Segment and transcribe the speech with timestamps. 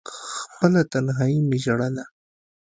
[0.43, 2.05] خپله تنهايي مې ژړله…